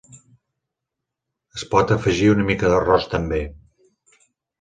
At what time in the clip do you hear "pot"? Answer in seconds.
1.73-1.93